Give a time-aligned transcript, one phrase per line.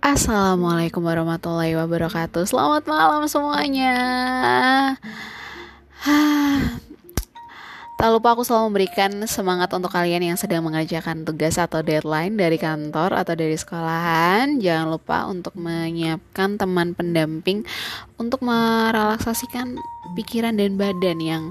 [0.00, 3.92] Assalamualaikum warahmatullahi wabarakatuh Selamat malam semuanya
[8.00, 12.56] Tak lupa aku selalu memberikan semangat untuk kalian yang sedang mengerjakan tugas atau deadline dari
[12.56, 14.56] kantor atau dari sekolahan.
[14.56, 17.68] Jangan lupa untuk menyiapkan teman pendamping
[18.20, 19.80] untuk merelaksasikan
[20.12, 21.44] pikiran dan badan yang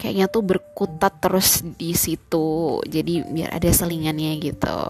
[0.00, 2.80] kayaknya tuh berkutat terus di situ.
[2.88, 4.80] Jadi biar ada selingannya gitu.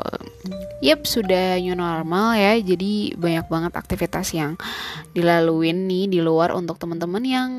[0.80, 2.54] Yep, sudah new normal ya.
[2.62, 4.54] Jadi banyak banget aktivitas yang
[5.10, 7.50] dilaluin nih di luar untuk teman-teman yang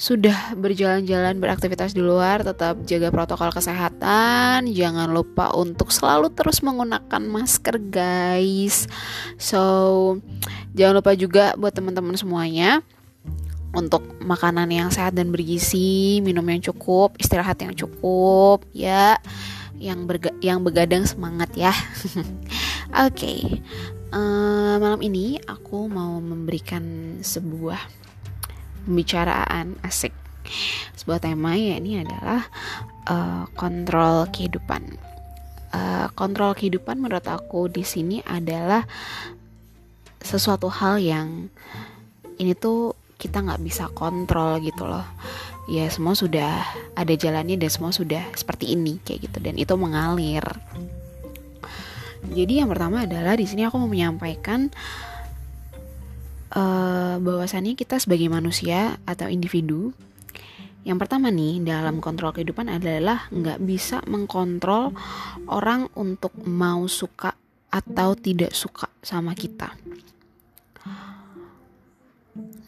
[0.00, 7.20] sudah berjalan-jalan beraktivitas di luar tetap jaga protokol kesehatan jangan lupa untuk selalu terus menggunakan
[7.20, 8.88] masker guys
[9.36, 10.16] so
[10.72, 12.79] jangan lupa juga buat teman-teman semuanya
[13.70, 19.18] untuk makanan yang sehat dan bergizi minum yang cukup istirahat yang cukup ya.
[19.80, 21.72] Yang berga yang begadang semangat ya.
[23.06, 23.40] Oke okay.
[24.12, 27.80] uh, eh, malam ini aku mau memberikan sebuah
[28.84, 30.12] pembicaraan asik.
[30.98, 32.44] Sebuah tema ya ini adalah
[33.08, 34.98] uh, kontrol kehidupan.
[35.70, 38.82] Uh, kontrol kehidupan menurut aku di sini adalah
[40.20, 41.48] sesuatu hal yang
[42.36, 45.04] ini tuh kita nggak bisa kontrol gitu loh.
[45.68, 46.64] Ya semua sudah
[46.96, 49.38] ada jalannya dan semua sudah seperti ini kayak gitu.
[49.44, 50.42] Dan itu mengalir.
[52.32, 54.72] Jadi yang pertama adalah di sini aku mau menyampaikan
[56.56, 59.92] uh, bahwasannya kita sebagai manusia atau individu
[60.80, 64.96] yang pertama nih dalam kontrol kehidupan adalah nggak bisa mengkontrol
[65.52, 67.36] orang untuk mau suka
[67.68, 69.76] atau tidak suka sama kita.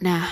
[0.03, 0.27] Nah,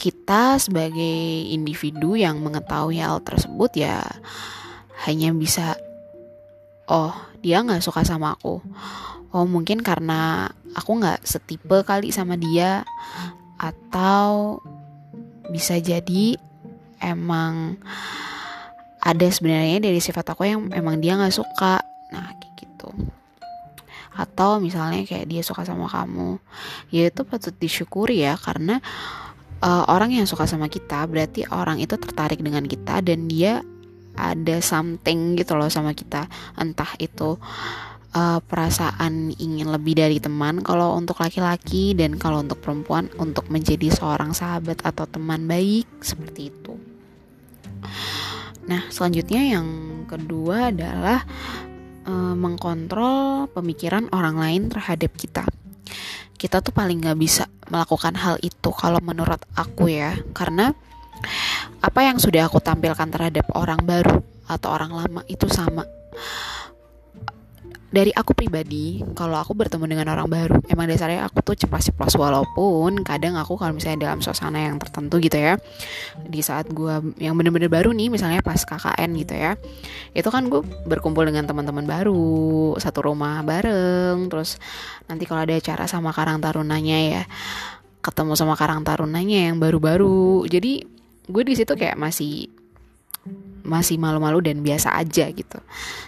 [0.00, 4.00] kita sebagai individu yang mengetahui hal tersebut ya
[5.04, 5.76] hanya bisa,
[6.88, 7.12] oh
[7.44, 8.64] dia nggak suka sama aku,
[9.36, 12.88] oh mungkin karena aku nggak setipe kali sama dia
[13.60, 14.62] atau
[15.52, 16.38] bisa jadi
[17.04, 17.76] emang
[19.02, 21.84] ada sebenarnya dari sifat aku yang emang dia nggak suka.
[22.14, 22.90] Nah kayak gitu
[24.18, 26.42] atau misalnya kayak dia suka sama kamu
[26.90, 28.82] ya itu patut disyukuri ya karena
[29.62, 33.62] uh, orang yang suka sama kita berarti orang itu tertarik dengan kita dan dia
[34.18, 36.26] ada something gitu loh sama kita
[36.58, 37.38] entah itu
[38.18, 43.94] uh, perasaan ingin lebih dari teman kalau untuk laki-laki dan kalau untuk perempuan untuk menjadi
[43.94, 46.74] seorang sahabat atau teman baik seperti itu.
[48.68, 49.68] Nah, selanjutnya yang
[50.04, 51.24] kedua adalah
[52.08, 55.44] uh, mengkontrol pemikiran orang lain terhadap kita.
[56.40, 60.72] Kita tuh paling nggak bisa melakukan hal itu kalau menurut aku ya, karena
[61.84, 65.84] apa yang sudah aku tampilkan terhadap orang baru atau orang lama itu sama
[67.88, 73.00] dari aku pribadi kalau aku bertemu dengan orang baru emang dasarnya aku tuh ceplos-ceplos walaupun
[73.00, 75.56] kadang aku kalau misalnya dalam suasana yang tertentu gitu ya
[76.20, 79.56] di saat gue yang bener-bener baru nih misalnya pas KKN gitu ya
[80.12, 84.60] itu kan gue berkumpul dengan teman-teman baru satu rumah bareng terus
[85.08, 87.22] nanti kalau ada acara sama Karang Tarunanya ya
[88.08, 90.46] ketemu sama Karang Tarunanya yang baru-baru.
[90.48, 90.80] Jadi
[91.28, 92.48] gue di situ kayak masih
[93.68, 95.60] masih malu-malu dan biasa aja gitu.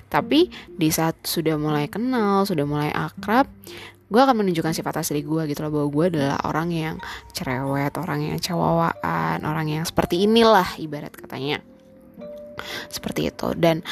[0.08, 3.46] Tapi di saat sudah mulai kenal, sudah mulai akrab,
[4.10, 6.96] gue akan menunjukkan sifat asli gue gitu loh bahwa gue adalah orang yang
[7.30, 11.62] cerewet, orang yang cewawaan, orang yang seperti inilah ibarat katanya.
[12.90, 13.86] Seperti itu dan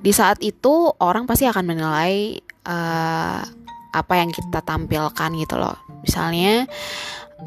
[0.00, 3.42] di saat itu orang pasti akan menilai uh,
[3.90, 5.76] apa yang kita tampilkan gitu loh.
[6.06, 6.64] Misalnya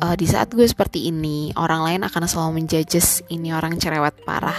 [0.02, 4.58] uh, di saat gue seperti ini orang lain akan selalu menjudges ini orang cerewet parah.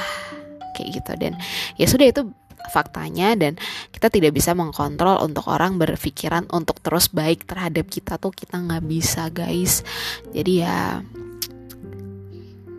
[0.74, 1.12] Kayak gitu.
[1.18, 1.32] Dan
[1.78, 2.22] ya sudah itu
[2.68, 3.60] faktanya dan
[3.92, 8.84] kita tidak bisa mengkontrol untuk orang berpikiran untuk terus baik terhadap kita tuh kita nggak
[8.84, 9.84] bisa guys.
[10.32, 11.00] Jadi ya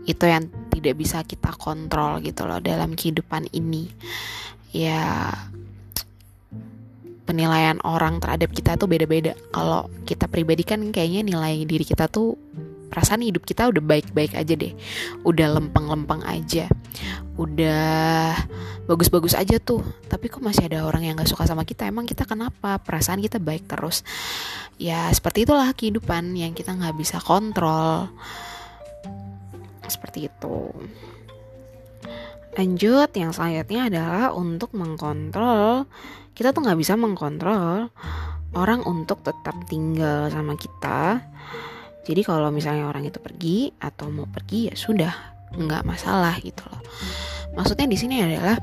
[0.06, 3.90] itu yang tidak bisa kita kontrol gitu loh dalam kehidupan ini.
[4.76, 5.32] Ya
[7.26, 9.34] penilaian orang terhadap kita tuh beda-beda.
[9.50, 12.38] Kalau kita pribadi kan kayaknya nilai diri kita tuh
[12.96, 14.72] perasaan hidup kita udah baik-baik aja deh.
[15.26, 16.70] Udah lempeng-lempeng aja.
[17.36, 18.38] Udah
[18.86, 19.84] bagus-bagus aja tuh.
[20.08, 21.90] Tapi kok masih ada orang yang gak suka sama kita?
[21.90, 22.80] Emang kita kenapa?
[22.80, 24.06] Perasaan kita baik terus.
[24.78, 28.08] Ya seperti itulah kehidupan yang kita gak bisa kontrol.
[29.90, 30.72] Seperti itu.
[32.56, 35.92] Lanjut, yang selanjutnya adalah untuk mengkontrol.
[36.32, 37.92] Kita tuh nggak bisa mengkontrol
[38.56, 41.20] orang untuk tetap tinggal sama kita.
[42.08, 45.14] Jadi kalau misalnya orang itu pergi atau mau pergi ya sudah
[45.52, 46.80] nggak masalah gitu loh.
[47.60, 48.56] Maksudnya di sini adalah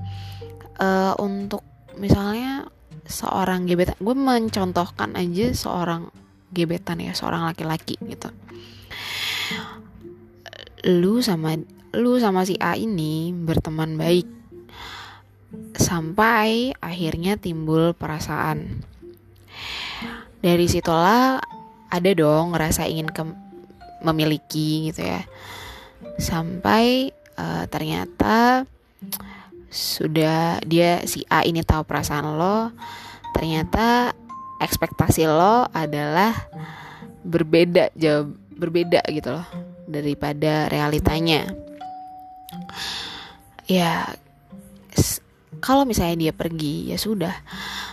[0.80, 1.60] uh, untuk
[2.00, 2.64] misalnya
[3.04, 6.08] seorang gebetan gue mencontohkan aja seorang
[6.54, 8.30] gebetan ya seorang laki-laki gitu.
[10.86, 11.58] Lu sama
[11.92, 14.28] lu sama si A ini berteman baik.
[15.76, 18.84] Sampai akhirnya timbul perasaan.
[20.40, 21.38] Dari situlah
[21.92, 23.22] ada dong ngerasa ingin ke
[24.00, 25.22] memiliki gitu ya.
[26.16, 28.64] Sampai uh, ternyata
[29.72, 32.68] sudah dia si A ini tahu perasaan lo
[33.32, 34.12] ternyata
[34.60, 36.36] ekspektasi lo adalah
[37.24, 39.48] berbeda jauh berbeda gitu loh
[39.88, 41.48] daripada realitanya
[43.66, 44.06] ya
[45.62, 47.34] kalau misalnya dia pergi ya sudah.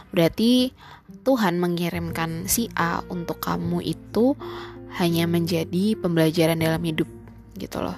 [0.09, 0.73] Berarti
[1.21, 4.33] Tuhan mengirimkan si A untuk kamu itu
[4.97, 7.05] hanya menjadi pembelajaran dalam hidup
[7.61, 7.97] gitu loh.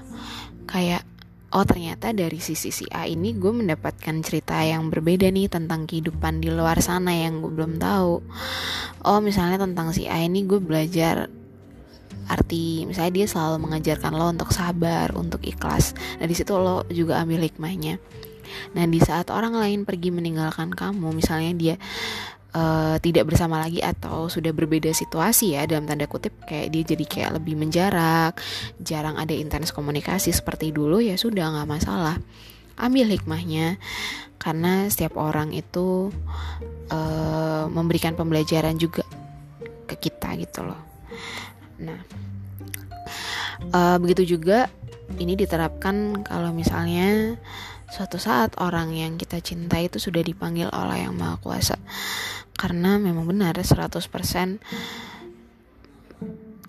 [0.68, 1.07] Kayak
[1.56, 6.44] oh ternyata dari sisi si A ini gue mendapatkan cerita yang berbeda nih tentang kehidupan
[6.44, 8.13] di luar sana yang gue belum tahu.
[9.07, 11.31] Oh misalnya tentang si A ini gue belajar
[12.31, 15.92] arti misalnya dia selalu mengajarkan lo untuk sabar untuk ikhlas.
[16.18, 18.00] Nah di situ lo juga ambil hikmahnya.
[18.75, 21.75] Nah di saat orang lain pergi meninggalkan kamu misalnya dia
[22.56, 27.06] uh, tidak bersama lagi atau sudah berbeda situasi ya dalam tanda kutip kayak dia jadi
[27.07, 28.39] kayak lebih menjarak
[28.80, 32.16] jarang ada intens komunikasi seperti dulu ya sudah nggak masalah.
[32.80, 33.78] Ambil hikmahnya
[34.42, 36.10] karena setiap orang itu
[36.89, 39.06] uh, memberikan pembelajaran juga
[39.86, 40.92] ke kita gitu loh
[41.81, 42.00] nah
[43.74, 44.69] uh, begitu juga
[45.19, 47.36] ini diterapkan kalau misalnya
[47.92, 51.75] suatu saat orang yang kita cintai itu sudah dipanggil oleh yang maha kuasa.
[52.56, 54.00] Karena memang benar 100%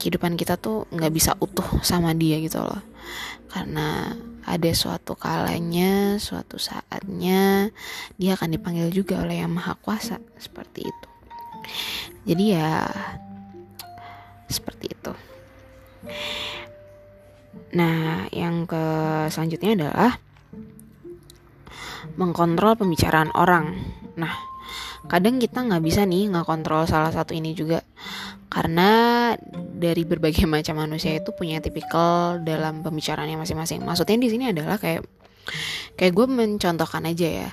[0.02, 2.82] kehidupan kita tuh nggak bisa utuh sama dia gitu loh.
[3.46, 4.10] Karena
[4.42, 7.70] ada suatu kalanya suatu saatnya
[8.18, 11.08] dia akan dipanggil juga oleh yang maha kuasa seperti itu.
[12.26, 12.90] Jadi ya
[14.52, 15.12] seperti itu.
[17.72, 18.84] Nah yang ke
[19.32, 20.20] selanjutnya adalah
[22.20, 23.80] mengkontrol pembicaraan orang.
[24.20, 24.34] Nah
[25.08, 27.80] kadang kita nggak bisa nih nggak kontrol salah satu ini juga.
[28.52, 33.80] Karena dari berbagai macam manusia itu punya tipikal dalam pembicaraannya masing-masing.
[33.82, 35.02] Maksudnya di sini adalah kayak
[35.98, 37.50] kayak gue mencontohkan aja ya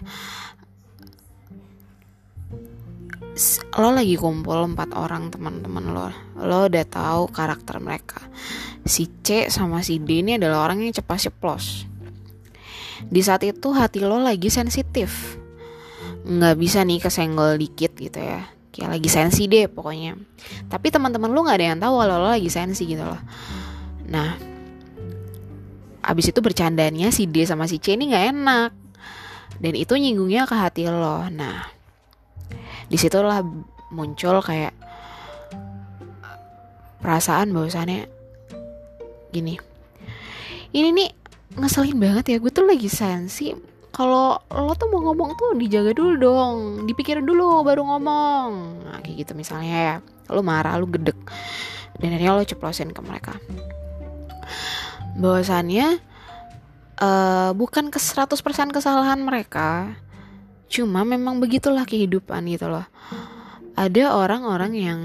[3.80, 6.12] lo lagi kumpul empat orang teman-teman lo
[6.44, 8.20] lo udah tahu karakter mereka.
[8.84, 11.88] Si C sama si D ini adalah orang yang cepat ceplos.
[13.08, 15.40] Di saat itu hati lo lagi sensitif.
[16.28, 18.44] Nggak bisa nih kesenggol dikit gitu ya.
[18.76, 20.20] Kayak lagi sensi deh pokoknya.
[20.68, 23.22] Tapi teman-teman lu nggak ada yang tahu kalau lo lagi sensi gitu loh.
[24.12, 24.36] Nah
[26.04, 28.72] abis itu bercandanya si D sama si C ini nggak enak.
[29.60, 31.24] Dan itu nyinggungnya ke hati lo.
[31.32, 31.79] Nah
[32.90, 33.46] di situlah
[33.94, 34.74] muncul kayak
[37.00, 38.10] perasaan bahwasannya
[39.30, 39.70] gini
[40.70, 41.10] ini nih
[41.58, 43.50] ngeselin banget ya gue tuh lagi sensi.
[43.90, 48.50] Kalau lo tuh mau ngomong tuh dijaga dulu dong dipikirin dulu baru ngomong.
[48.86, 49.96] Nah, kayak gitu misalnya ya.
[50.30, 51.18] Lo marah lo gedek
[51.98, 53.34] dan akhirnya lo ceplosin ke mereka.
[55.18, 55.98] Bahwasannya
[57.02, 58.30] uh, bukan ke 100%
[58.70, 59.98] kesalahan mereka
[60.70, 62.86] cuma memang begitulah kehidupan gitu loh.
[63.74, 65.00] Ada orang-orang yang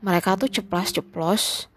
[0.00, 1.68] mereka tuh ceplas-ceplos.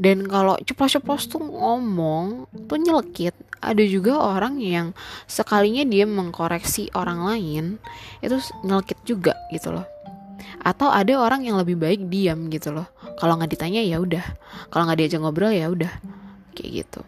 [0.00, 3.36] Dan kalau ceplos-ceplos tuh ngomong tuh nyelekit.
[3.60, 4.96] Ada juga orang yang
[5.28, 7.76] sekalinya dia mengkoreksi orang lain
[8.24, 9.84] itu nyelkit juga gitu loh.
[10.64, 12.88] Atau ada orang yang lebih baik diam gitu loh.
[13.20, 14.24] Kalau nggak ditanya ya udah.
[14.72, 15.92] Kalau nggak diajak ngobrol ya udah.
[16.56, 17.00] Kayak gitu.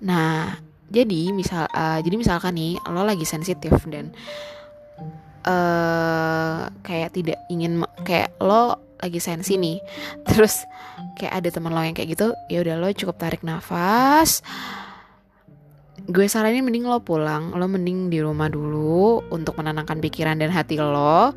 [0.00, 0.56] Nah
[0.92, 4.12] jadi misal uh, jadi misalkan nih lo lagi sensitif dan
[5.48, 9.78] uh, kayak tidak ingin kayak lo lagi sensi nih
[10.28, 10.64] terus
[11.20, 14.44] kayak ada teman lo yang kayak gitu ya udah lo cukup tarik nafas.
[16.04, 20.76] Gue saranin mending lo pulang lo mending di rumah dulu untuk menenangkan pikiran dan hati
[20.76, 21.32] lo.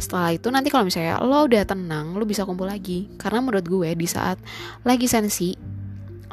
[0.00, 3.12] Setelah itu nanti kalau misalnya lo udah tenang lo bisa kumpul lagi.
[3.20, 4.40] Karena menurut gue di saat
[4.88, 5.52] lagi sensi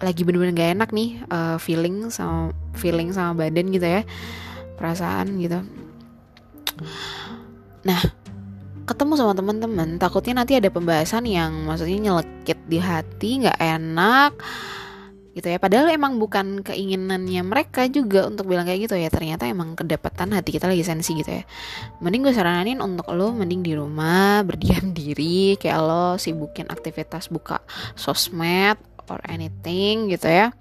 [0.01, 4.01] lagi bener-bener gak enak nih uh, feeling sama feeling sama badan gitu ya.
[4.79, 5.59] Perasaan gitu.
[7.85, 8.01] Nah
[8.83, 14.33] ketemu sama teman-teman takutnya nanti ada pembahasan yang maksudnya nyelekit di hati nggak enak
[15.33, 15.57] gitu ya.
[15.57, 19.09] Padahal emang bukan keinginannya mereka juga untuk bilang kayak gitu ya.
[19.09, 21.43] Ternyata emang kedapatan hati kita lagi sensi gitu ya.
[22.05, 27.65] Mending gue saranin untuk lo mending di rumah berdiam diri kayak lo sibukin aktivitas buka
[27.97, 30.51] sosmed or anything gitu ya.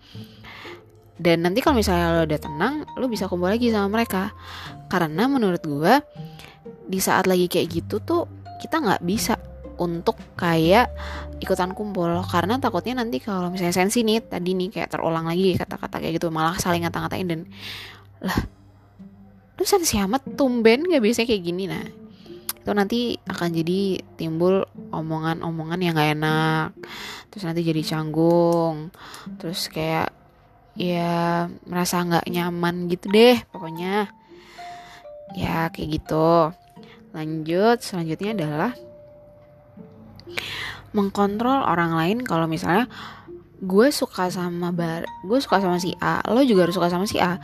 [1.22, 4.34] Dan nanti kalau misalnya lo udah tenang lo bisa kumpul lagi sama mereka.
[4.90, 5.94] Karena menurut gue
[6.88, 8.26] di saat lagi kayak gitu tuh
[8.58, 9.38] kita nggak bisa
[9.78, 10.90] untuk kayak
[11.38, 12.10] ikutan kumpul.
[12.26, 16.34] Karena takutnya nanti kalau misalnya sensi nih tadi nih kayak terulang lagi kata-kata kayak gitu
[16.34, 17.40] malah saling ngata-ngatain dan
[18.22, 18.38] lah
[19.58, 21.64] lu sensi amat tumben gak biasanya kayak gini?
[21.70, 21.84] Nah
[22.62, 26.68] itu nanti akan jadi timbul omongan-omongan yang gak enak
[27.32, 28.92] terus nanti jadi canggung.
[29.40, 30.12] Terus kayak
[30.76, 34.12] ya merasa nggak nyaman gitu deh pokoknya.
[35.32, 36.52] Ya kayak gitu.
[37.16, 38.72] Lanjut selanjutnya adalah
[40.92, 42.18] mengkontrol orang lain.
[42.20, 42.84] Kalau misalnya
[43.62, 47.16] gue suka sama bar gue suka sama si A lo juga harus suka sama si
[47.16, 47.40] A.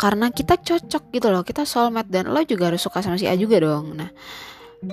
[0.00, 3.36] Karena kita cocok gitu loh kita soulmate dan lo juga harus suka sama si A
[3.36, 3.92] juga dong.
[3.92, 4.08] Nah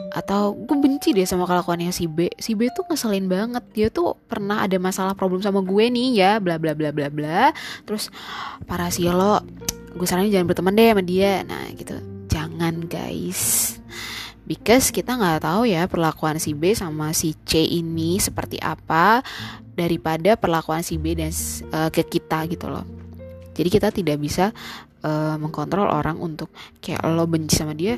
[0.10, 2.26] atau gue benci deh sama kelakuannya si B.
[2.42, 3.64] Si B tuh ngeselin banget.
[3.74, 7.54] Dia tuh pernah ada masalah problem sama gue nih ya bla bla bla bla bla.
[7.86, 8.10] Terus
[8.66, 9.46] para si lo
[9.96, 11.46] gue saranin jangan berteman deh sama dia.
[11.46, 11.96] Nah gitu.
[12.30, 13.78] Jangan guys.
[14.46, 19.26] Because kita nggak tahu ya perlakuan si B sama si C ini seperti apa
[19.74, 21.34] daripada perlakuan si B dan
[21.74, 22.86] uh, ke kita gitu loh.
[23.56, 24.54] Jadi kita tidak bisa
[25.02, 27.98] uh, mengkontrol orang untuk kayak lo benci sama dia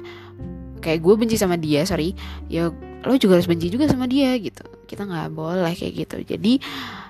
[0.79, 2.13] kayak gue benci sama dia sorry
[2.47, 2.71] ya
[3.07, 4.67] lo juga harus benci juga sama dia gitu.
[4.83, 6.17] Kita nggak boleh kayak gitu.
[6.27, 6.59] Jadi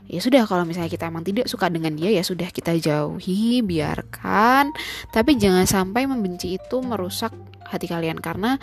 [0.08, 4.76] ya sudah kalau misalnya kita emang tidak suka dengan dia ya sudah kita jauhi biarkan.
[5.10, 7.34] Tapi jangan sampai membenci itu merusak
[7.68, 8.62] hati kalian karena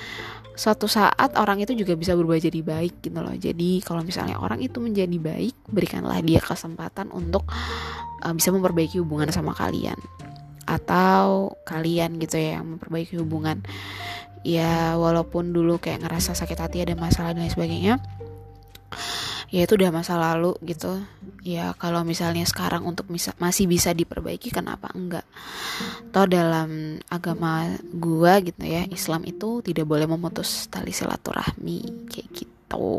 [0.54, 3.34] suatu saat orang itu juga bisa berubah jadi baik gitu loh.
[3.34, 7.48] Jadi kalau misalnya orang itu menjadi baik berikanlah dia kesempatan untuk
[8.22, 9.98] uh, bisa memperbaiki hubungan sama kalian.
[10.64, 13.60] Atau kalian gitu ya yang memperbaiki hubungan
[14.44, 17.94] ya walaupun dulu kayak ngerasa sakit hati ada masalah dan lain sebagainya
[19.54, 20.98] ya itu udah masa lalu gitu.
[21.46, 25.22] Ya kalau misalnya sekarang untuk bisa, masih bisa diperbaiki kenapa enggak?
[26.10, 32.98] Toh dalam agama gua gitu ya Islam itu tidak boleh memutus tali silaturahmi kayak gitu.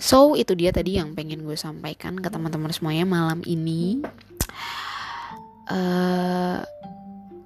[0.00, 4.02] So itu dia tadi yang pengen gue sampaikan ke teman-teman semuanya malam ini.
[5.64, 6.60] Uh,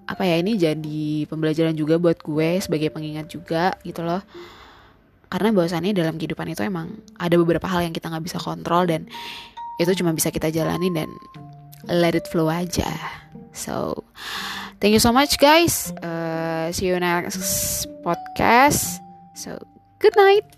[0.08, 4.24] apa ya ini jadi pembelajaran juga buat gue sebagai pengingat juga gitu loh.
[5.28, 9.04] Karena bahwasannya dalam kehidupan itu emang ada beberapa hal yang kita nggak bisa kontrol dan
[9.76, 11.12] itu cuma bisa kita jalani dan
[11.84, 12.88] let it flow aja.
[13.52, 14.02] So
[14.80, 15.92] thank you so much guys.
[16.00, 19.04] Uh, see you next podcast.
[19.36, 19.60] So
[20.00, 20.57] good night